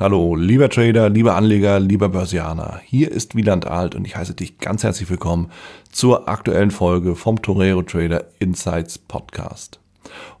[0.00, 2.80] Hallo, lieber Trader, lieber Anleger, lieber Börsianer.
[2.84, 5.50] Hier ist Wieland Alt und ich heiße dich ganz herzlich willkommen
[5.90, 9.80] zur aktuellen Folge vom Torero Trader Insights Podcast.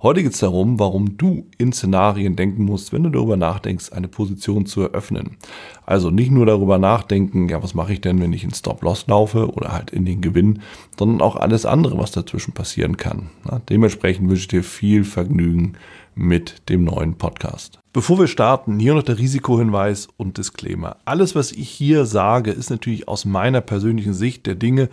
[0.00, 4.06] Heute geht es darum, warum du in Szenarien denken musst, wenn du darüber nachdenkst, eine
[4.06, 5.38] Position zu eröffnen.
[5.84, 9.52] Also nicht nur darüber nachdenken, ja, was mache ich denn, wenn ich in Stop-Loss laufe
[9.52, 10.60] oder halt in den Gewinn,
[10.96, 13.30] sondern auch alles andere, was dazwischen passieren kann.
[13.44, 15.72] Na, dementsprechend wünsche ich dir viel Vergnügen
[16.18, 17.78] mit dem neuen Podcast.
[17.92, 20.96] Bevor wir starten, hier noch der Risikohinweis und Disclaimer.
[21.04, 24.88] Alles, was ich hier sage, ist natürlich aus meiner persönlichen Sicht der Dinge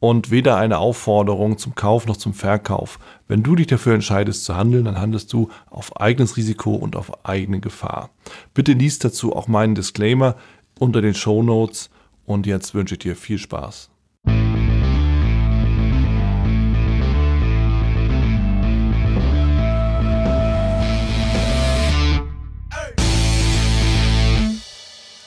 [0.00, 2.98] und weder eine Aufforderung zum Kauf noch zum Verkauf.
[3.28, 7.26] Wenn du dich dafür entscheidest zu handeln, dann handelst du auf eigenes Risiko und auf
[7.26, 8.08] eigene Gefahr.
[8.54, 10.36] Bitte liest dazu auch meinen Disclaimer
[10.78, 11.90] unter den Show Notes
[12.24, 13.90] und jetzt wünsche ich dir viel Spaß.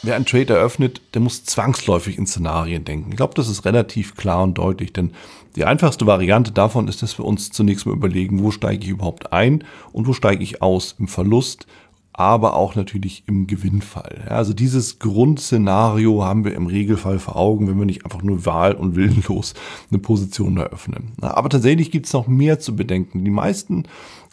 [0.05, 3.12] Wer einen Trade eröffnet, der muss zwangsläufig in Szenarien denken.
[3.12, 5.12] Ich glaube, das ist relativ klar und deutlich, denn
[5.55, 9.32] die einfachste Variante davon ist, dass wir uns zunächst mal überlegen, wo steige ich überhaupt
[9.32, 11.68] ein und wo steige ich aus im Verlust,
[12.12, 14.26] aber auch natürlich im Gewinnfall.
[14.26, 18.45] Ja, also dieses Grundszenario haben wir im Regelfall vor Augen, wenn wir nicht einfach nur
[18.45, 19.54] wahl- und willenlos
[19.90, 21.13] eine Position eröffnen.
[21.21, 23.23] Aber tatsächlich gibt es noch mehr zu bedenken.
[23.23, 23.85] Die meisten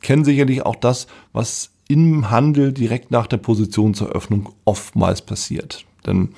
[0.02, 5.84] kennen sicherlich auch das, was im Handel direkt nach der Positionseröffnung oftmals passiert.
[6.06, 6.30] Denn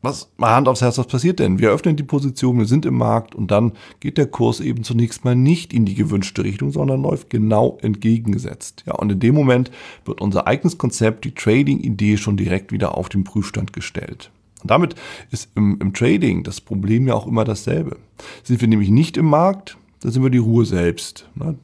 [0.00, 1.58] was, mal Hand aufs Herz, was passiert denn?
[1.58, 5.24] Wir öffnen die Position, wir sind im Markt und dann geht der Kurs eben zunächst
[5.24, 8.84] mal nicht in die gewünschte Richtung, sondern läuft genau entgegengesetzt.
[8.86, 9.72] Ja, und in dem Moment
[10.04, 14.30] wird unser eigenes Konzept, die Trading-Idee schon direkt wieder auf den Prüfstand gestellt.
[14.62, 14.94] Und damit
[15.32, 17.96] ist im, im Trading das Problem ja auch immer dasselbe.
[18.44, 21.28] Sind wir nämlich nicht im Markt, dann sind wir die Ruhe selbst.
[21.34, 21.56] Ne?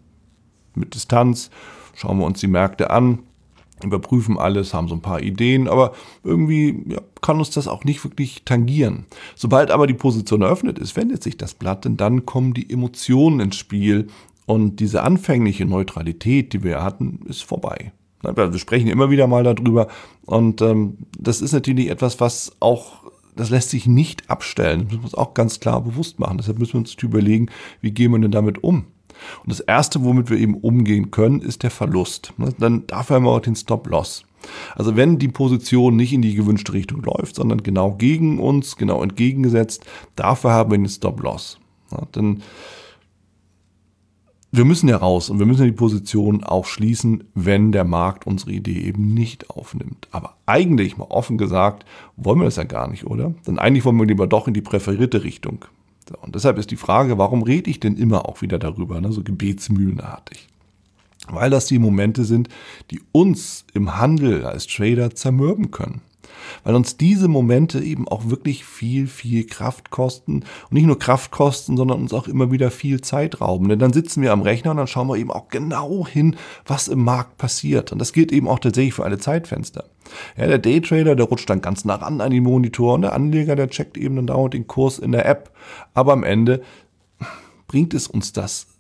[0.75, 1.51] Mit Distanz,
[1.95, 3.21] schauen wir uns die Märkte an,
[3.83, 5.93] überprüfen alles, haben so ein paar Ideen, aber
[6.23, 9.07] irgendwie ja, kann uns das auch nicht wirklich tangieren.
[9.35, 13.41] Sobald aber die Position eröffnet ist, wendet sich das Blatt, denn dann kommen die Emotionen
[13.41, 14.09] ins Spiel
[14.47, 17.93] und diese anfängliche Neutralität, die wir hatten, ist vorbei.
[18.23, 19.89] Wir sprechen immer wieder mal darüber
[20.25, 23.05] und ähm, das ist natürlich etwas, was auch
[23.37, 24.85] das lässt sich nicht abstellen.
[24.85, 26.39] Das müssen wir uns auch ganz klar bewusst machen.
[26.39, 27.49] Deshalb müssen wir uns überlegen,
[27.81, 28.87] wie gehen wir denn damit um?
[29.43, 32.33] Und das Erste, womit wir eben umgehen können, ist der Verlust.
[32.59, 34.25] Dann dafür haben wir auch den Stop-Loss.
[34.77, 39.03] Also wenn die Position nicht in die gewünschte Richtung läuft, sondern genau gegen uns, genau
[39.03, 39.85] entgegengesetzt,
[40.17, 41.59] dafür haben wir den Stop-Loss.
[41.93, 42.43] Ja, denn
[44.57, 48.53] wir müssen ja raus und wir müssen die Position auch schließen, wenn der Markt unsere
[48.53, 50.07] Idee eben nicht aufnimmt.
[50.13, 51.85] Aber eigentlich, mal offen gesagt,
[52.17, 53.35] wollen wir das ja gar nicht, oder?
[53.49, 55.65] Denn eigentlich wollen wir lieber doch in die präferierte Richtung.
[56.21, 59.13] Und deshalb ist die Frage, warum rede ich denn immer auch wieder darüber, ne?
[59.13, 60.49] so gebetsmühlenartig?
[61.29, 62.49] Weil das die Momente sind,
[62.91, 66.03] die uns im Handel als Trader zermürben können
[66.63, 70.37] weil uns diese Momente eben auch wirklich viel, viel Kraft kosten.
[70.37, 73.69] Und nicht nur Kraft kosten, sondern uns auch immer wieder viel Zeit rauben.
[73.69, 76.37] Denn dann sitzen wir am Rechner und dann schauen wir eben auch genau hin,
[76.67, 77.93] was im Markt passiert.
[77.93, 79.85] Und das gilt eben auch tatsächlich für alle Zeitfenster.
[80.37, 83.57] Ja, der Daytrader, der rutscht dann ganz nah ran an den Monitor und der Anleger,
[83.57, 85.51] der checkt eben dann dauernd den Kurs in der App.
[85.95, 86.63] Aber am Ende
[87.67, 88.74] bringt es uns das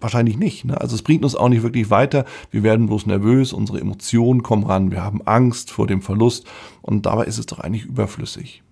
[0.00, 0.64] Wahrscheinlich nicht.
[0.64, 0.80] Ne?
[0.80, 2.24] Also es bringt uns auch nicht wirklich weiter.
[2.50, 6.46] Wir werden bloß nervös, unsere Emotionen kommen ran, wir haben Angst vor dem Verlust
[6.82, 8.62] und dabei ist es doch eigentlich überflüssig.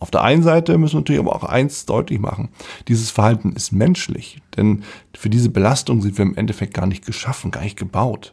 [0.00, 2.50] Auf der einen Seite müssen wir natürlich aber auch eins deutlich machen.
[2.86, 7.50] Dieses Verhalten ist menschlich, denn für diese Belastung sind wir im Endeffekt gar nicht geschaffen,
[7.50, 8.32] gar nicht gebaut.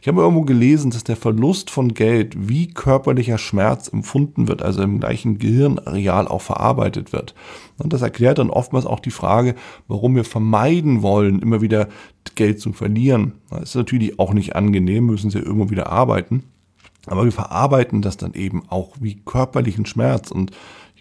[0.00, 4.82] Ich habe irgendwo gelesen, dass der Verlust von Geld wie körperlicher Schmerz empfunden wird, also
[4.82, 7.34] im gleichen Gehirnareal auch verarbeitet wird.
[7.78, 9.54] Und das erklärt dann oftmals auch die Frage,
[9.88, 11.88] warum wir vermeiden wollen, immer wieder
[12.34, 13.34] Geld zu verlieren.
[13.50, 16.44] Das ist natürlich auch nicht angenehm, müssen sie immer wieder arbeiten.
[17.06, 20.52] Aber wir verarbeiten das dann eben auch wie körperlichen Schmerz und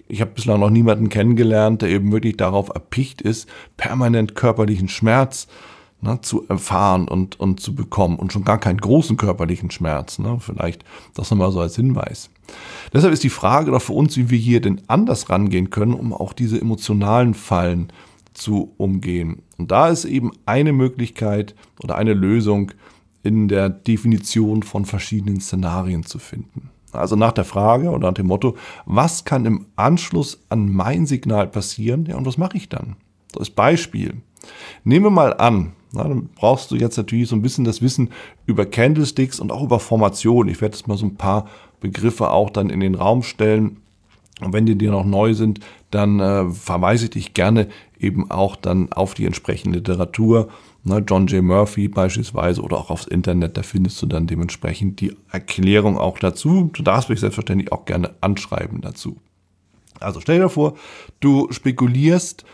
[0.08, 5.48] ich habe bislang noch niemanden kennengelernt, der eben wirklich darauf erpicht ist, permanent körperlichen Schmerz
[6.01, 10.19] ne, zu erfahren und, und zu bekommen und schon gar keinen großen körperlichen Schmerz.
[10.19, 10.38] Ne?
[10.39, 12.29] Vielleicht das nochmal so als Hinweis.
[12.93, 16.14] Deshalb ist die Frage doch für uns, wie wir hier denn anders rangehen können, um
[16.14, 17.91] auch diese emotionalen Fallen
[18.34, 19.41] zu umgehen.
[19.58, 22.72] Und da ist eben eine Möglichkeit oder eine Lösung
[23.23, 26.70] in der Definition von verschiedenen Szenarien zu finden.
[26.91, 31.47] Also nach der Frage oder nach dem Motto, was kann im Anschluss an mein Signal
[31.47, 32.05] passieren?
[32.05, 32.96] Ja, und was mache ich dann?
[33.31, 34.22] Das Beispiel.
[34.84, 38.09] Nehmen wir mal an, na, dann brauchst du jetzt natürlich so ein bisschen das Wissen
[38.46, 40.47] über Candlesticks und auch über Formation.
[40.47, 41.47] Ich werde jetzt mal so ein paar
[41.79, 43.78] Begriffe auch dann in den Raum stellen.
[44.40, 45.59] Und wenn die dir noch neu sind,
[45.91, 47.67] dann äh, verweise ich dich gerne
[47.99, 50.49] eben auch dann auf die entsprechende Literatur.
[50.84, 51.43] Ne, John J.
[51.43, 56.72] Murphy beispielsweise oder auch aufs Internet, da findest du dann dementsprechend die Erklärung auch dazu.
[56.73, 59.17] Du darfst mich selbstverständlich auch gerne anschreiben dazu.
[59.99, 60.76] Also stell dir vor,
[61.20, 62.46] du spekulierst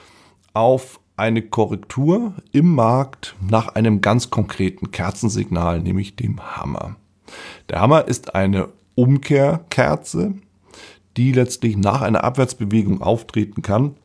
[0.53, 6.95] auf eine Korrektur im Markt nach einem ganz konkreten Kerzensignal, nämlich dem Hammer.
[7.69, 10.35] Der Hammer ist eine Umkehrkerze,
[11.17, 13.95] die letztlich nach einer Abwärtsbewegung auftreten kann,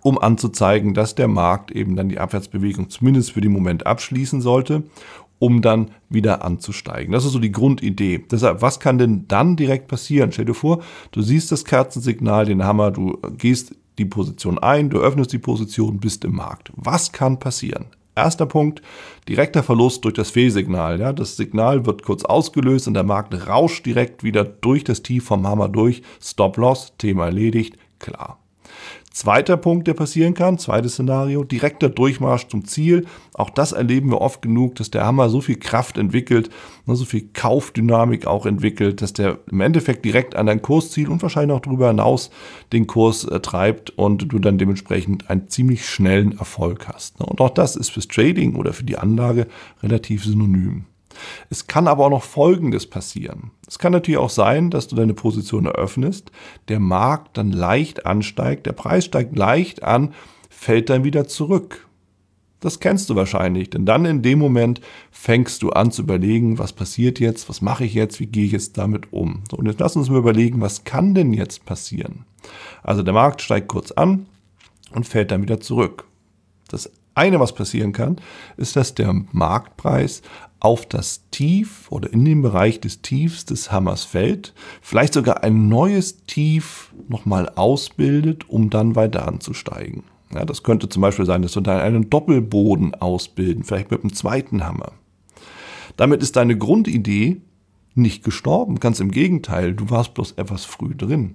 [0.00, 4.84] um anzuzeigen, dass der Markt eben dann die Abwärtsbewegung zumindest für den Moment abschließen sollte,
[5.38, 7.12] um dann wieder anzusteigen.
[7.12, 8.24] Das ist so die Grundidee.
[8.30, 10.32] Deshalb, was kann denn dann direkt passieren?
[10.32, 10.82] Stell dir vor,
[11.12, 16.00] du siehst das Kerzensignal, den Hammer, du gehst die Position ein, du öffnest die Position,
[16.00, 16.72] bist im Markt.
[16.74, 17.86] Was kann passieren?
[18.16, 18.82] Erster Punkt,
[19.28, 20.98] direkter Verlust durch das Fehlsignal.
[20.98, 25.24] Ja, das Signal wird kurz ausgelöst und der Markt rauscht direkt wieder durch das Tief
[25.24, 26.02] vom Hammer durch.
[26.20, 28.38] Stop-Loss, Thema erledigt, klar.
[29.12, 33.06] Zweiter Punkt, der passieren kann, zweites Szenario, direkter Durchmarsch zum Ziel.
[33.34, 36.48] Auch das erleben wir oft genug, dass der Hammer so viel Kraft entwickelt,
[36.86, 41.22] ne, so viel Kaufdynamik auch entwickelt, dass der im Endeffekt direkt an dein Kursziel und
[41.22, 42.30] wahrscheinlich auch darüber hinaus
[42.72, 47.18] den Kurs äh, treibt und du dann dementsprechend einen ziemlich schnellen Erfolg hast.
[47.18, 47.26] Ne.
[47.26, 49.48] Und auch das ist fürs Trading oder für die Anlage
[49.82, 50.84] relativ synonym.
[51.48, 53.50] Es kann aber auch noch Folgendes passieren.
[53.66, 56.30] Es kann natürlich auch sein, dass du deine Position eröffnest,
[56.68, 60.14] der Markt dann leicht ansteigt, der Preis steigt leicht an,
[60.48, 61.86] fällt dann wieder zurück.
[62.60, 66.74] Das kennst du wahrscheinlich, denn dann in dem Moment fängst du an zu überlegen, was
[66.74, 69.42] passiert jetzt, was mache ich jetzt, wie gehe ich jetzt damit um.
[69.50, 72.26] So, und jetzt lass uns mal überlegen, was kann denn jetzt passieren?
[72.82, 74.26] Also der Markt steigt kurz an
[74.94, 76.04] und fällt dann wieder zurück.
[76.68, 78.16] Das eine, was passieren kann,
[78.56, 80.22] ist, dass der Marktpreis
[80.60, 85.68] auf das Tief oder in den Bereich des Tiefs des Hammers fällt, vielleicht sogar ein
[85.68, 90.04] neues Tief nochmal ausbildet, um dann weiter anzusteigen.
[90.32, 94.14] Ja, das könnte zum Beispiel sein, dass du dann einen Doppelboden ausbilden, vielleicht mit einem
[94.14, 94.92] zweiten Hammer.
[95.96, 97.40] Damit ist deine Grundidee
[97.94, 101.34] nicht gestorben, ganz im Gegenteil, du warst bloß etwas früh drin.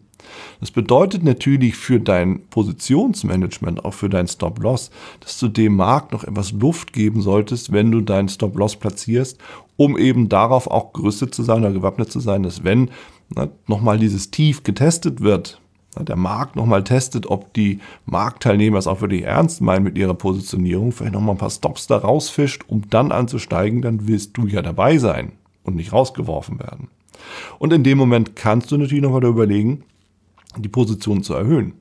[0.60, 6.24] Das bedeutet natürlich für dein Positionsmanagement, auch für dein Stop-Loss, dass du dem Markt noch
[6.24, 9.38] etwas Luft geben solltest, wenn du deinen Stop-Loss platzierst,
[9.78, 12.90] um eben darauf auch gerüstet zu sein oder gewappnet zu sein, dass wenn
[13.68, 15.60] nochmal dieses Tief getestet wird,
[15.98, 20.92] der Markt nochmal testet, ob die Marktteilnehmer es auch wirklich ernst meinen mit ihrer Positionierung,
[20.92, 24.98] vielleicht nochmal ein paar Stops da rausfischt, um dann anzusteigen, dann willst du ja dabei
[24.98, 25.34] sein
[25.66, 26.88] und nicht rausgeworfen werden.
[27.60, 29.84] Und in dem Moment kannst du natürlich nochmal überlegen,
[30.58, 31.74] die Position zu erhöhen.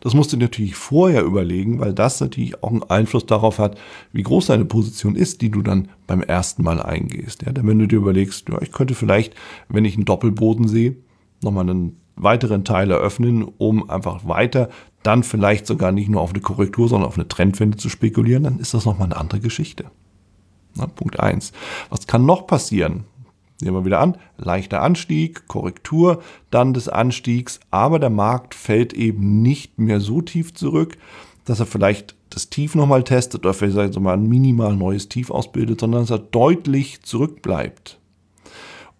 [0.00, 3.78] Das musst du natürlich vorher überlegen, weil das natürlich auch einen Einfluss darauf hat,
[4.12, 7.42] wie groß deine Position ist, die du dann beim ersten Mal eingehst.
[7.42, 9.34] Ja, denn wenn du dir überlegst, ja, ich könnte vielleicht,
[9.68, 10.96] wenn ich einen Doppelboden sehe,
[11.42, 14.70] nochmal einen weiteren Teil eröffnen, um einfach weiter
[15.02, 18.58] dann vielleicht sogar nicht nur auf eine Korrektur, sondern auf eine Trendwende zu spekulieren, dann
[18.58, 19.84] ist das nochmal eine andere Geschichte.
[20.76, 21.52] Na, Punkt eins.
[21.90, 23.04] Was kann noch passieren?
[23.60, 29.42] Nehmen wir wieder an, leichter Anstieg, Korrektur dann des Anstiegs, aber der Markt fällt eben
[29.42, 30.98] nicht mehr so tief zurück,
[31.44, 35.80] dass er vielleicht das Tief nochmal testet oder vielleicht mal ein minimal neues Tief ausbildet,
[35.80, 38.00] sondern dass er deutlich zurückbleibt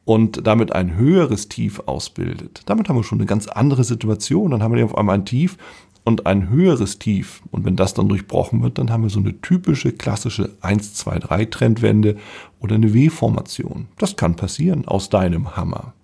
[0.04, 2.62] und damit ein höheres Tief ausbildet.
[2.66, 4.50] Damit haben wir schon eine ganz andere Situation.
[4.50, 5.56] Dann haben wir auf einmal ein Tief,
[6.04, 7.42] und ein höheres Tief.
[7.50, 11.18] Und wenn das dann durchbrochen wird, dann haben wir so eine typische klassische 1, 2,
[11.18, 12.16] 3 Trendwende
[12.60, 13.88] oder eine W-Formation.
[13.98, 15.94] Das kann passieren aus deinem Hammer.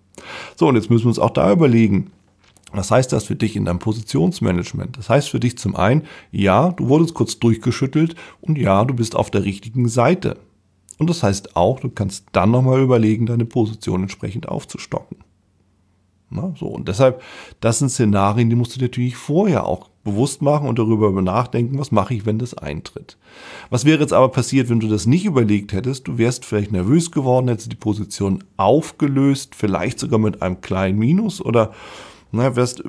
[0.56, 2.10] So, und jetzt müssen wir uns auch da überlegen,
[2.72, 4.96] was heißt das für dich in deinem Positionsmanagement?
[4.96, 9.16] Das heißt für dich zum einen, ja, du wurdest kurz durchgeschüttelt und ja, du bist
[9.16, 10.38] auf der richtigen Seite.
[10.98, 15.18] Und das heißt auch, du kannst dann nochmal überlegen, deine Position entsprechend aufzustocken.
[16.30, 17.22] Na, so, und deshalb,
[17.58, 21.92] das sind Szenarien, die musst du natürlich vorher auch bewusst machen und darüber nachdenken, was
[21.92, 23.18] mache ich, wenn das eintritt.
[23.68, 26.08] Was wäre jetzt aber passiert, wenn du das nicht überlegt hättest?
[26.08, 31.44] Du wärst vielleicht nervös geworden, hättest die Position aufgelöst, vielleicht sogar mit einem kleinen Minus
[31.44, 31.72] oder
[32.32, 32.82] na, wärst,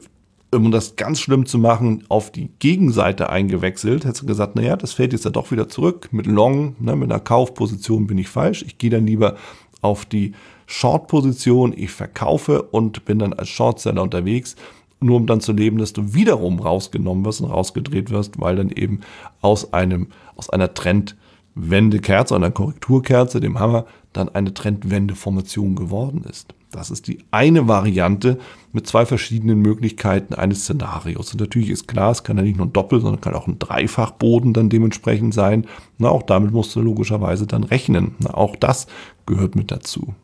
[0.53, 4.93] um das ganz schlimm zu machen, auf die Gegenseite eingewechselt, hättest du gesagt, naja, das
[4.93, 6.09] fällt jetzt ja doch wieder zurück.
[6.11, 8.63] Mit Long, ne, mit einer Kaufposition bin ich falsch.
[8.63, 9.35] Ich gehe dann lieber
[9.81, 10.33] auf die
[10.67, 14.55] Short-Position, ich verkaufe und bin dann als Shortseller unterwegs
[15.01, 18.69] nur um dann zu leben, dass du wiederum rausgenommen wirst und rausgedreht wirst, weil dann
[18.69, 19.01] eben
[19.41, 26.53] aus einem, aus einer Trendwendekerze, einer Korrekturkerze, dem Hammer, dann eine Trendwendeformation geworden ist.
[26.71, 28.39] Das ist die eine Variante
[28.71, 31.33] mit zwei verschiedenen Möglichkeiten eines Szenarios.
[31.33, 33.59] Und natürlich ist klar, es kann ja nicht nur ein Doppel, sondern kann auch ein
[33.59, 35.67] Dreifachboden dann dementsprechend sein.
[35.97, 38.15] Na, auch damit musst du logischerweise dann rechnen.
[38.19, 38.87] Na, auch das
[39.25, 40.15] gehört mit dazu.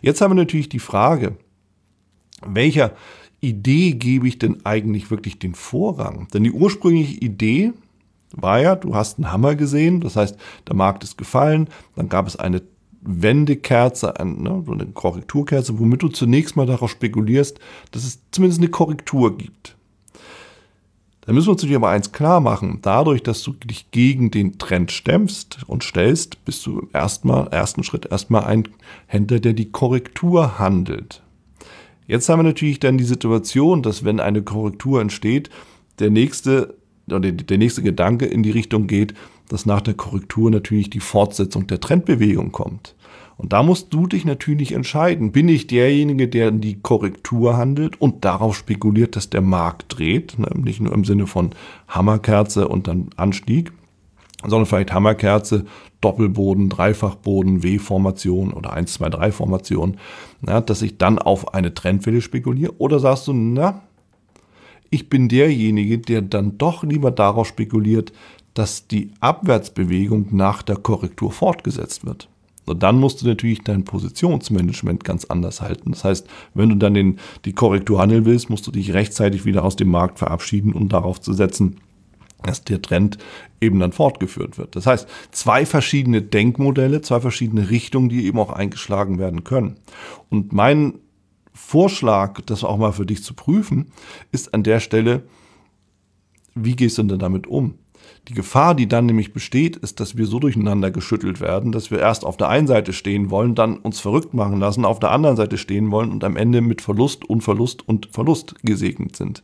[0.00, 1.36] Jetzt haben wir natürlich die Frage,
[2.44, 2.92] welcher
[3.40, 6.28] Idee gebe ich denn eigentlich wirklich den Vorrang?
[6.32, 7.72] Denn die ursprüngliche Idee
[8.32, 12.26] war ja, du hast einen Hammer gesehen, das heißt, der Markt ist gefallen, dann gab
[12.26, 12.62] es eine
[13.00, 17.58] Wendekerze, eine, ne, eine Korrekturkerze, womit du zunächst mal darauf spekulierst,
[17.92, 19.76] dass es zumindest eine Korrektur gibt.
[21.20, 22.78] Da müssen wir uns natürlich aber eins klar machen.
[22.82, 27.82] Dadurch, dass du dich gegen den Trend stemmst und stellst, bist du im ersten, ersten
[27.82, 28.68] Schritt erstmal ein
[29.06, 31.22] Händler, der die Korrektur handelt.
[32.06, 35.50] Jetzt haben wir natürlich dann die Situation, dass wenn eine Korrektur entsteht,
[35.98, 36.76] der nächste
[37.08, 39.14] oder der nächste Gedanke in die Richtung geht,
[39.48, 42.94] dass nach der Korrektur natürlich die Fortsetzung der Trendbewegung kommt.
[43.36, 45.30] Und da musst du dich natürlich entscheiden.
[45.30, 50.38] Bin ich derjenige, der die Korrektur handelt und darauf spekuliert, dass der Markt dreht?
[50.38, 50.48] Ne?
[50.56, 51.50] Nicht nur im Sinne von
[51.86, 53.72] Hammerkerze und dann Anstieg,
[54.42, 55.64] sondern vielleicht Hammerkerze,
[56.00, 59.96] Doppelboden, Dreifachboden, W-Formation oder 1, 2, 3 Formation,
[60.46, 62.74] ja, dass ich dann auf eine Trendwelle spekuliere?
[62.78, 63.82] Oder sagst du, na,
[64.90, 68.12] ich bin derjenige, der dann doch lieber darauf spekuliert,
[68.54, 72.28] dass die Abwärtsbewegung nach der Korrektur fortgesetzt wird.
[72.66, 75.92] Und dann musst du natürlich dein Positionsmanagement ganz anders halten.
[75.92, 79.64] Das heißt, wenn du dann den, die Korrektur handeln willst, musst du dich rechtzeitig wieder
[79.64, 81.76] aus dem Markt verabschieden und um darauf zu setzen,
[82.42, 83.18] dass der Trend
[83.60, 84.76] eben dann fortgeführt wird.
[84.76, 89.76] Das heißt, zwei verschiedene Denkmodelle, zwei verschiedene Richtungen, die eben auch eingeschlagen werden können.
[90.28, 90.94] Und mein
[91.54, 93.92] Vorschlag, das auch mal für dich zu prüfen,
[94.30, 95.22] ist an der Stelle,
[96.54, 97.74] wie gehst du denn damit um?
[98.28, 101.98] Die Gefahr, die dann nämlich besteht, ist, dass wir so durcheinander geschüttelt werden, dass wir
[101.98, 105.36] erst auf der einen Seite stehen wollen, dann uns verrückt machen lassen, auf der anderen
[105.36, 109.42] Seite stehen wollen und am Ende mit Verlust und Verlust und Verlust gesegnet sind.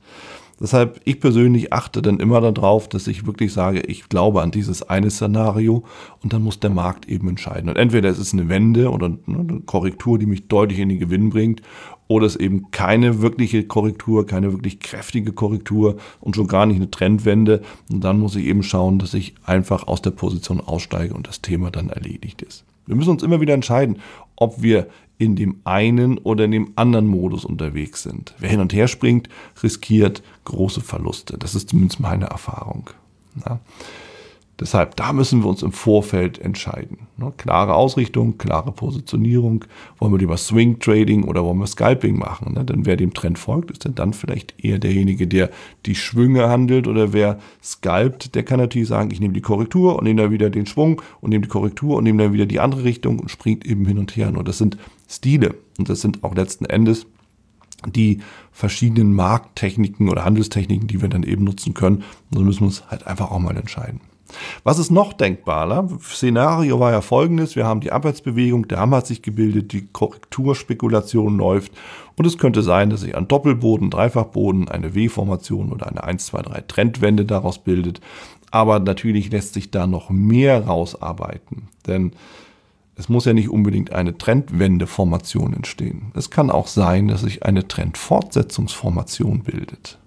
[0.62, 4.84] Deshalb, ich persönlich achte dann immer darauf, dass ich wirklich sage, ich glaube an dieses
[4.84, 5.82] eine Szenario
[6.22, 7.68] und dann muss der Markt eben entscheiden.
[7.68, 11.30] Und entweder es ist eine Wende oder eine Korrektur, die mich deutlich in den Gewinn
[11.30, 11.62] bringt,
[12.06, 16.90] oder es eben keine wirkliche Korrektur, keine wirklich kräftige Korrektur und schon gar nicht eine
[16.90, 17.62] Trendwende.
[17.90, 21.42] Und dann muss ich eben schauen, dass ich einfach aus der Position aussteige und das
[21.42, 22.64] Thema dann erledigt ist.
[22.86, 23.98] Wir müssen uns immer wieder entscheiden,
[24.36, 24.86] ob wir
[25.22, 28.34] in dem einen oder in dem anderen Modus unterwegs sind.
[28.38, 29.28] Wer hin und her springt,
[29.62, 31.38] riskiert große Verluste.
[31.38, 32.90] Das ist zumindest meine Erfahrung.
[33.46, 33.60] Ja.
[34.62, 37.08] Deshalb, da müssen wir uns im Vorfeld entscheiden.
[37.16, 37.32] Ne?
[37.36, 39.64] Klare Ausrichtung, klare Positionierung.
[39.98, 42.54] Wollen wir lieber Swing Trading oder wollen wir Scalping machen?
[42.54, 42.64] Ne?
[42.64, 45.50] Denn wer dem Trend folgt, ist dann vielleicht eher derjenige, der
[45.86, 50.04] die Schwünge handelt oder wer scalpt, der kann natürlich sagen, ich nehme die Korrektur und
[50.04, 52.84] nehme dann wieder den Schwung und nehme die Korrektur und nehme dann wieder die andere
[52.84, 54.30] Richtung und springt eben hin und her.
[54.30, 54.76] Nur das sind
[55.12, 57.06] Stile und das sind auch letzten Endes
[57.86, 58.20] die
[58.52, 62.04] verschiedenen Markttechniken oder Handelstechniken, die wir dann eben nutzen können.
[62.30, 64.00] Und so müssen wir uns halt einfach auch mal entscheiden.
[64.64, 65.88] Was ist noch denkbarer?
[66.00, 67.54] Szenario war ja folgendes.
[67.54, 71.72] Wir haben die Abwärtsbewegung, der Hammer hat sich gebildet, die Korrekturspekulation läuft
[72.16, 76.42] und es könnte sein, dass sich ein Doppelboden, Dreifachboden, eine W-Formation oder eine 1, 2,
[76.42, 78.00] 3 Trendwende daraus bildet.
[78.50, 82.12] Aber natürlich lässt sich da noch mehr rausarbeiten, denn
[83.02, 86.12] es muss ja nicht unbedingt eine Trendwendeformation entstehen.
[86.14, 89.98] Es kann auch sein, dass sich eine Trendfortsetzungsformation bildet.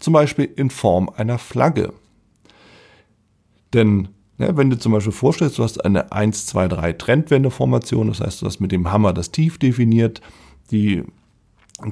[0.00, 1.92] Zum Beispiel in Form einer Flagge.
[3.74, 8.20] Denn ja, wenn du zum Beispiel vorstellst, du hast eine 1, 2, 3 Trendwendeformation, das
[8.20, 10.20] heißt, du hast mit dem Hammer das Tief definiert,
[10.72, 11.04] die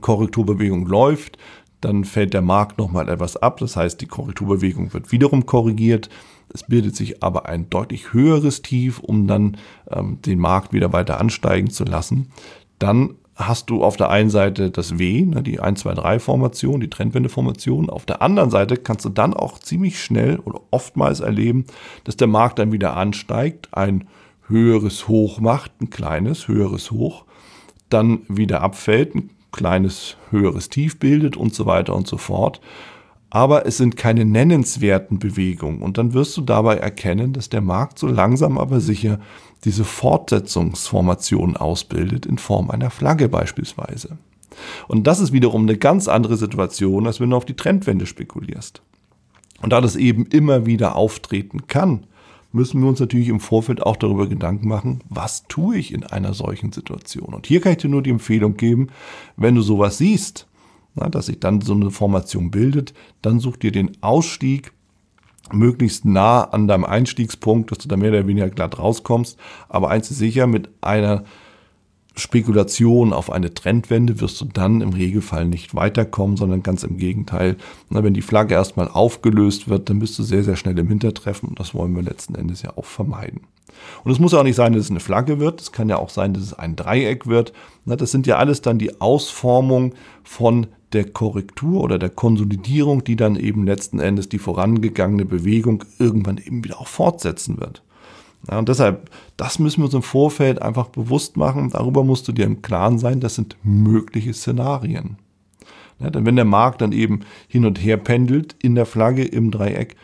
[0.01, 1.39] Korrekturbewegung läuft,
[1.81, 6.11] dann fällt der Markt nochmal etwas ab, das heißt, die Korrekturbewegung wird wiederum korrigiert,
[6.53, 9.57] es bildet sich aber ein deutlich höheres Tief, um dann
[9.91, 12.31] ähm, den Markt wieder weiter ansteigen zu lassen.
[12.79, 16.81] Dann hast du auf der einen Seite das W, ne, die 1, 2, 3 Formation,
[16.81, 17.91] die Trendwendeformation.
[17.91, 21.65] Auf der anderen Seite kannst du dann auch ziemlich schnell oder oftmals erleben,
[22.05, 24.07] dass der Markt dann wieder ansteigt, ein
[24.47, 27.25] höheres Hoch macht, ein kleines höheres Hoch,
[27.89, 32.61] dann wieder abfällt, ein kleines höheres Tief bildet und so weiter und so fort.
[33.35, 35.83] Aber es sind keine nennenswerten Bewegungen.
[35.83, 39.19] Und dann wirst du dabei erkennen, dass der Markt so langsam aber sicher
[39.65, 44.19] diese Fortsetzungsformation ausbildet in Form einer Flagge beispielsweise.
[44.87, 48.83] Und das ist wiederum eine ganz andere Situation, als wenn du auf die Trendwende spekulierst.
[49.63, 52.07] Und da das eben immer wieder auftreten kann,
[52.53, 56.35] müssen wir uns natürlich im Vorfeld auch darüber Gedanken machen, was tue ich in einer
[56.35, 57.35] solchen Situation.
[57.35, 58.91] Und hier kann ich dir nur die Empfehlung geben,
[59.37, 60.47] wenn du sowas siehst,
[60.95, 64.73] na, dass sich dann so eine Formation bildet, dann such dir den Ausstieg
[65.53, 69.39] möglichst nah an deinem Einstiegspunkt, dass du da mehr oder weniger glatt rauskommst.
[69.69, 71.25] Aber eins ist sicher, mit einer
[72.17, 77.57] Spekulation auf eine Trendwende wirst du dann im Regelfall nicht weiterkommen, sondern ganz im Gegenteil.
[77.91, 81.49] Na, wenn die Flagge erstmal aufgelöst wird, dann bist du sehr, sehr schnell im Hintertreffen
[81.49, 83.41] und das wollen wir letzten Endes ja auch vermeiden.
[84.05, 85.61] Und es muss auch nicht sein, dass es eine Flagge wird.
[85.61, 87.53] Es kann ja auch sein, dass es ein Dreieck wird.
[87.85, 93.17] Na, das sind ja alles dann die Ausformung von der Korrektur oder der Konsolidierung, die
[93.17, 97.83] dann eben letzten Endes die vorangegangene Bewegung irgendwann eben wieder auch fortsetzen wird.
[98.51, 101.71] Ja, und deshalb, das müssen wir uns im Vorfeld einfach bewusst machen.
[101.71, 105.17] Darüber musst du dir im Klaren sein, das sind mögliche Szenarien.
[105.99, 109.51] Ja, denn wenn der Markt dann eben hin und her pendelt in der Flagge im
[109.51, 109.97] Dreieck,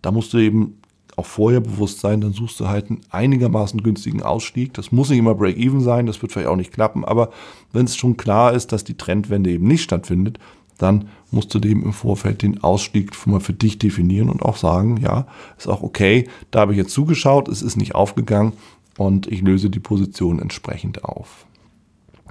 [0.00, 0.78] da musst du eben
[1.16, 4.72] auch vorher bewusst sein, dann suchst du halt einen einigermaßen günstigen Ausstieg.
[4.74, 7.30] Das muss nicht immer Break-Even sein, das wird vielleicht auch nicht klappen, aber
[7.72, 10.38] wenn es schon klar ist, dass die Trendwende eben nicht stattfindet,
[10.78, 14.96] dann musst du dem im Vorfeld den Ausstieg mal für dich definieren und auch sagen,
[14.96, 15.26] ja,
[15.56, 18.54] ist auch okay, da habe ich jetzt zugeschaut, es ist nicht aufgegangen
[18.96, 21.46] und ich löse die Position entsprechend auf.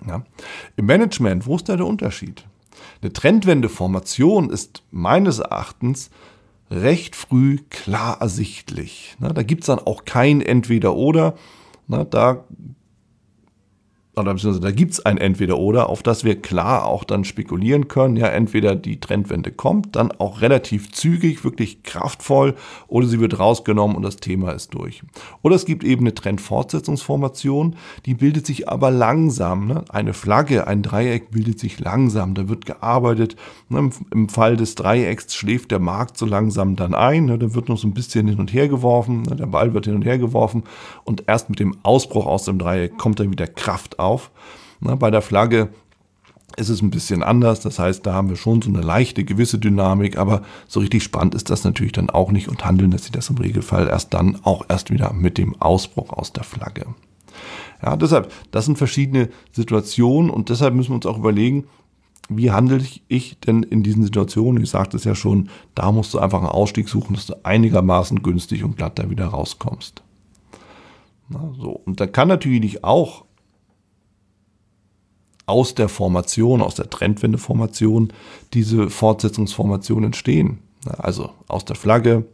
[0.08, 0.24] Ja.
[0.76, 2.44] Im Management, wo ist da der Unterschied?
[3.02, 6.10] Eine Trendwendeformation ist meines Erachtens
[6.72, 9.16] recht früh klar ersichtlich.
[9.20, 11.36] Da gibt es dann auch kein Entweder-Oder.
[11.88, 12.46] Da
[14.14, 18.18] oder beziehungsweise da gibt es ein Entweder-Oder, auf das wir klar auch dann spekulieren können.
[18.18, 22.56] Ja, entweder die Trendwende kommt, dann auch relativ zügig, wirklich kraftvoll,
[22.88, 25.02] oder sie wird rausgenommen und das Thema ist durch.
[25.44, 29.68] Oder es gibt eben eine Trendfortsetzungsformation, die bildet sich aber langsam.
[29.68, 29.86] Ne?
[29.88, 33.38] Eine Flagge, ein Dreieck bildet sich langsam, da wird gearbeitet.
[33.70, 33.92] Ne?
[34.12, 37.38] Im Fall des Dreiecks schläft der Markt so langsam dann ein, ne?
[37.38, 39.38] da wird noch so ein bisschen hin und her geworfen, ne?
[39.38, 40.64] der Ball wird hin und her geworfen
[41.06, 44.32] und erst mit dem Ausbruch aus dem Dreieck kommt dann wieder Kraft auf.
[44.80, 45.70] Na, bei der Flagge
[46.58, 47.62] ist es ein bisschen anders.
[47.62, 51.36] Das heißt, da haben wir schon so eine leichte gewisse Dynamik, aber so richtig spannend
[51.36, 54.38] ist das natürlich dann auch nicht und handeln dass sie das im Regelfall erst dann
[54.44, 56.86] auch erst wieder mit dem Ausbruch aus der Flagge.
[57.82, 61.66] Ja, deshalb, das sind verschiedene Situationen und deshalb müssen wir uns auch überlegen,
[62.30, 64.64] wie handle ich denn in diesen Situationen?
[64.64, 68.22] Ich sagte es ja schon, da musst du einfach einen Ausstieg suchen, dass du einigermaßen
[68.22, 70.04] günstig und glatt da wieder rauskommst.
[71.28, 71.72] Na, so.
[71.72, 73.26] Und da kann natürlich auch
[75.52, 78.14] aus der Formation, aus der Trendwendeformation,
[78.54, 80.60] diese Fortsetzungsformation entstehen.
[80.98, 82.26] Also aus der Flagge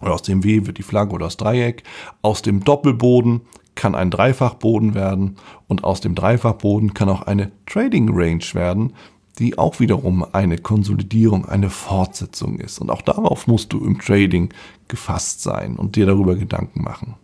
[0.00, 1.84] oder aus dem W wird die Flagge oder das Dreieck.
[2.22, 3.42] Aus dem Doppelboden
[3.74, 5.36] kann ein Dreifachboden werden
[5.68, 8.94] und aus dem Dreifachboden kann auch eine Trading Range werden,
[9.38, 12.78] die auch wiederum eine Konsolidierung, eine Fortsetzung ist.
[12.78, 14.48] Und auch darauf musst du im Trading
[14.88, 17.16] gefasst sein und dir darüber Gedanken machen.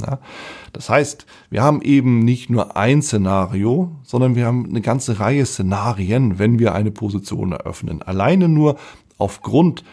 [0.00, 0.18] Ja,
[0.72, 5.44] das heißt, wir haben eben nicht nur ein Szenario, sondern wir haben eine ganze Reihe
[5.44, 8.02] Szenarien, wenn wir eine Position eröffnen.
[8.02, 8.76] Alleine nur
[9.18, 9.84] aufgrund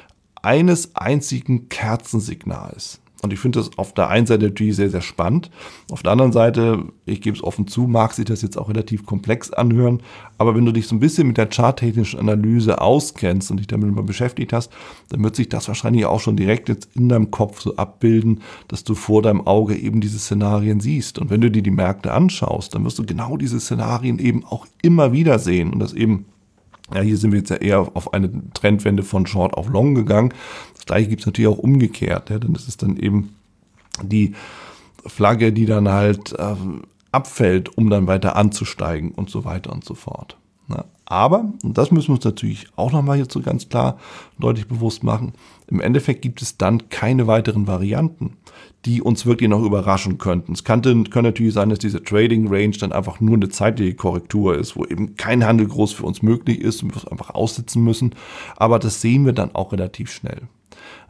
[0.42, 3.02] eines einzigen Kerzensignals.
[3.26, 5.50] Und ich finde das auf der einen Seite natürlich sehr, sehr spannend.
[5.92, 9.06] Auf der anderen Seite, ich gebe es offen zu, mag sich das jetzt auch relativ
[9.06, 10.02] komplex anhören.
[10.38, 13.94] Aber wenn du dich so ein bisschen mit der charttechnischen Analyse auskennst und dich damit
[13.94, 14.72] mal beschäftigt hast,
[15.10, 18.84] dann wird sich das wahrscheinlich auch schon direkt jetzt in deinem Kopf so abbilden, dass
[18.84, 21.18] du vor deinem Auge eben diese Szenarien siehst.
[21.18, 24.68] Und wenn du dir die Märkte anschaust, dann wirst du genau diese Szenarien eben auch
[24.82, 25.74] immer wieder sehen.
[25.74, 26.26] Und das eben
[26.94, 30.34] ja, hier sind wir jetzt ja eher auf eine Trendwende von Short auf Long gegangen.
[30.76, 33.36] Das gleiche gibt es natürlich auch umgekehrt, ja, denn das ist dann eben
[34.04, 34.36] die
[35.06, 36.56] Flagge, die dann halt äh,
[37.12, 40.38] abfällt, um dann weiter anzusteigen und so weiter und so fort.
[40.70, 44.00] Ja, aber, und das müssen wir uns natürlich auch nochmal so ganz klar
[44.40, 45.34] deutlich bewusst machen,
[45.68, 48.38] im Endeffekt gibt es dann keine weiteren Varianten
[48.86, 50.54] die uns wirklich noch überraschen könnten.
[50.54, 54.56] Es kann, kann natürlich sein, dass diese Trading Range dann einfach nur eine zeitliche Korrektur
[54.56, 57.84] ist, wo eben kein Handel groß für uns möglich ist und wir es einfach aussitzen
[57.84, 58.14] müssen.
[58.58, 60.44] Aber das sehen wir dann auch relativ schnell.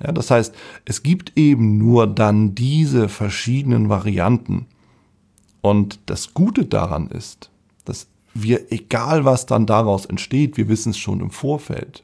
[0.02, 4.68] Ja, das heißt, es gibt eben nur dann diese verschiedenen Varianten.
[5.62, 7.50] Und das Gute daran ist,
[8.36, 12.04] wir, egal was dann daraus entsteht, wir wissen es schon im Vorfeld.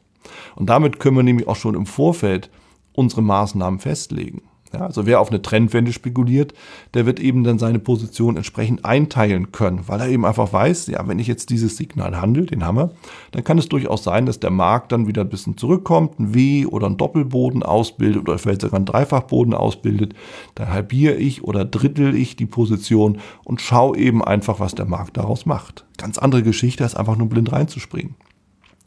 [0.55, 2.49] Und damit können wir nämlich auch schon im Vorfeld
[2.93, 4.41] unsere Maßnahmen festlegen.
[4.73, 6.53] Ja, also wer auf eine Trendwende spekuliert,
[6.93, 11.05] der wird eben dann seine Position entsprechend einteilen können, weil er eben einfach weiß, ja,
[11.07, 12.91] wenn ich jetzt dieses Signal handle, den Hammer,
[13.31, 16.65] dann kann es durchaus sein, dass der Markt dann wieder ein bisschen zurückkommt, ein W
[16.67, 20.13] oder ein Doppelboden ausbildet oder vielleicht sogar ein Dreifachboden ausbildet.
[20.55, 25.17] Dann halbiere ich oder drittel ich die Position und schaue eben einfach, was der Markt
[25.17, 25.85] daraus macht.
[25.97, 28.15] Ganz andere Geschichte, als einfach nur blind reinzuspringen.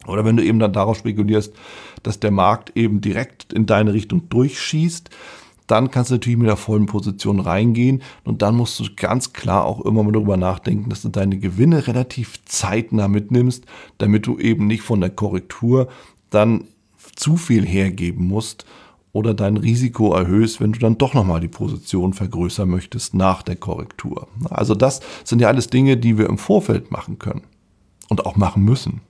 [0.07, 1.55] Oder wenn du eben dann darauf spekulierst,
[2.03, 5.11] dass der Markt eben direkt in deine Richtung durchschießt,
[5.67, 9.65] dann kannst du natürlich mit der vollen Position reingehen und dann musst du ganz klar
[9.65, 13.65] auch immer mal darüber nachdenken, dass du deine Gewinne relativ zeitnah mitnimmst,
[13.99, 15.89] damit du eben nicht von der Korrektur
[16.31, 16.65] dann
[17.17, 18.67] zu viel hergeben musst
[19.13, 23.57] oder dein Risiko erhöhst, wenn du dann doch nochmal die Position vergrößern möchtest nach der
[23.57, 24.29] Korrektur.
[24.51, 27.43] Also das sind ja alles Dinge, die wir im Vorfeld machen können
[28.09, 29.01] und auch machen müssen.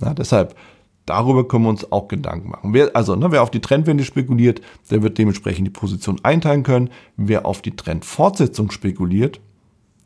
[0.00, 0.56] Na, deshalb,
[1.06, 2.74] darüber können wir uns auch Gedanken machen.
[2.74, 6.90] Wer, also, ne, wer auf die Trendwende spekuliert, der wird dementsprechend die Position einteilen können.
[7.16, 9.40] Wer auf die Trendfortsetzung spekuliert,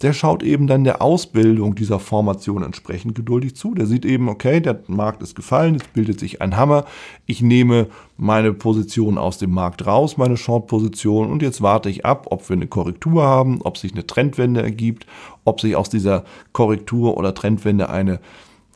[0.02, 3.74] der schaut eben dann der Ausbildung dieser Formation entsprechend geduldig zu.
[3.74, 6.86] Der sieht eben, okay, der Markt ist gefallen, es bildet sich ein Hammer.
[7.26, 12.28] Ich nehme meine Position aus dem Markt raus, meine Short-Position, und jetzt warte ich ab,
[12.30, 15.06] ob wir eine Korrektur haben, ob sich eine Trendwende ergibt,
[15.44, 18.20] ob sich aus dieser Korrektur oder Trendwende eine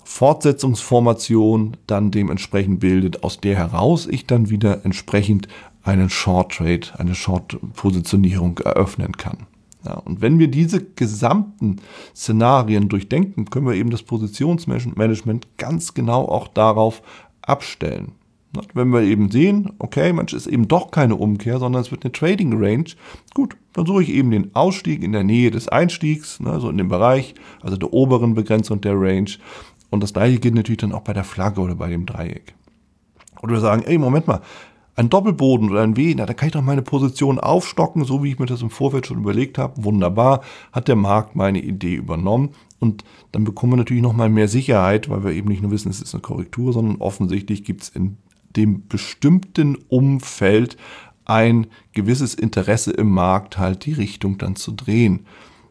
[0.04, 5.48] Fortsetzungsformation dann dementsprechend bildet, aus der heraus ich dann wieder entsprechend
[5.82, 9.46] einen Short Trade, eine Short Positionierung eröffnen kann.
[9.84, 11.76] Ja, und wenn wir diese gesamten
[12.16, 17.02] Szenarien durchdenken, können wir eben das Positionsmanagement ganz genau auch darauf
[17.42, 18.12] abstellen.
[18.72, 22.12] Wenn wir eben sehen, okay, manch ist eben doch keine Umkehr, sondern es wird eine
[22.12, 22.84] Trading Range,
[23.34, 26.78] gut, dann suche ich eben den Ausstieg in der Nähe des Einstiegs, ne, so in
[26.78, 29.30] dem Bereich, also der oberen Begrenzung der Range.
[29.94, 32.54] Und das gleiche gilt natürlich dann auch bei der Flagge oder bei dem Dreieck.
[33.42, 34.40] Oder wir sagen, ey, Moment mal,
[34.96, 38.32] ein Doppelboden oder ein W, na, da kann ich doch meine Position aufstocken, so wie
[38.32, 39.84] ich mir das im Vorfeld schon überlegt habe.
[39.84, 40.40] Wunderbar,
[40.72, 42.50] hat der Markt meine Idee übernommen.
[42.80, 46.02] Und dann bekommen wir natürlich nochmal mehr Sicherheit, weil wir eben nicht nur wissen, es
[46.02, 48.16] ist eine Korrektur, sondern offensichtlich gibt es in
[48.56, 50.76] dem bestimmten Umfeld
[51.24, 55.26] ein gewisses Interesse im Markt, halt die Richtung dann zu drehen.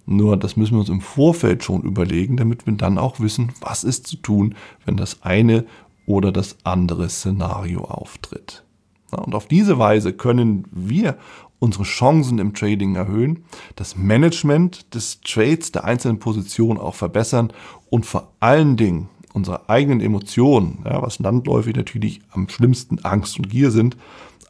[0.06, 3.84] Nur das müssen wir uns im Vorfeld schon überlegen, damit wir dann auch wissen, was
[3.84, 5.66] ist zu tun, wenn das eine
[6.06, 8.64] oder das andere Szenario auftritt.
[9.12, 11.18] Und auf diese Weise können wir
[11.60, 13.46] unsere Chancen im Trading erhöhen,
[13.78, 17.54] das Management des Trades der einzelnen Positionen auch verbessern
[17.90, 23.50] und vor allen Dingen unsere eigenen Emotionen, ja, was landläufig natürlich am schlimmsten Angst und
[23.50, 23.98] Gier sind,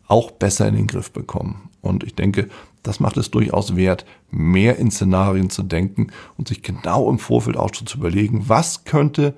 [0.08, 1.70] auch besser in den Griff bekommen.
[1.82, 2.50] Und ich denke,
[2.84, 7.58] das macht es durchaus wert, mehr in Szenarien zu denken und sich genau im Vorfeld
[7.58, 9.34] auch schon zu überlegen, was könnte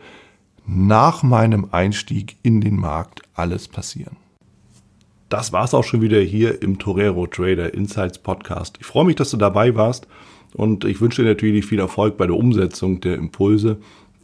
[0.65, 4.17] nach meinem Einstieg in den Markt alles passieren
[5.29, 8.77] das war's auch schon wieder hier im Torero Trader Insights Podcast.
[8.79, 10.07] Ich freue mich, dass du dabei warst
[10.53, 13.77] und ich wünsche dir natürlich viel Erfolg bei der Umsetzung der Impulse.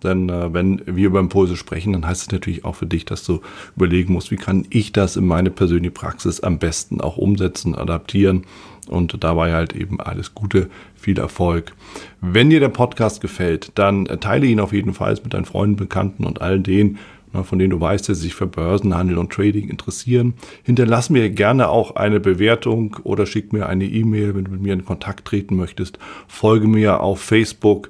[0.04, 3.24] Denn äh, wenn wir über Impulse sprechen, dann heißt es natürlich auch für dich, dass
[3.24, 3.42] du
[3.76, 8.46] überlegen musst, wie kann ich das in meine persönliche Praxis am besten auch umsetzen, adaptieren
[8.88, 11.74] und dabei halt eben alles Gute, viel Erfolg.
[12.20, 16.26] Wenn dir der Podcast gefällt, dann teile ihn auf jeden Fall mit deinen Freunden, Bekannten
[16.26, 17.00] und all denen,
[17.44, 20.34] von denen du weißt, dass sie sich für Börsenhandel und Trading interessieren.
[20.64, 24.74] Hinterlass mir gerne auch eine Bewertung oder schick mir eine E-Mail, wenn du mit mir
[24.74, 25.98] in Kontakt treten möchtest.
[26.28, 27.90] Folge mir auf Facebook